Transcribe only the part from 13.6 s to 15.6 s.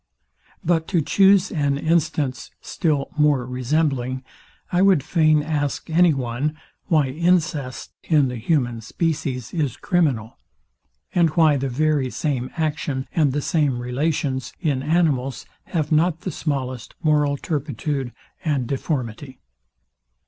relations in animals